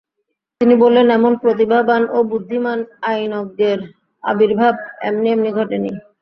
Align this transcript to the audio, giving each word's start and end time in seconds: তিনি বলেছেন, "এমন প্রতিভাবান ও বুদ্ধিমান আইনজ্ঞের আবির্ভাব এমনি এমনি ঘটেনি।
তিনি 0.61 0.73
বলেছেন, 0.75 1.07
"এমন 1.11 1.33
প্রতিভাবান 1.41 2.03
ও 2.09 2.29
বুদ্ধিমান 2.31 2.79
আইনজ্ঞের 3.09 3.79
আবির্ভাব 4.23 4.73
এমনি 5.03 5.27
এমনি 5.31 5.49
ঘটেনি। 5.57 5.91